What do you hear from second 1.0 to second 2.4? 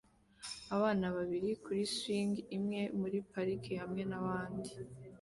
babiri kuri swing